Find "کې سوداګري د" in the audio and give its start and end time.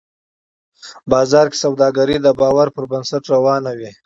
1.51-2.27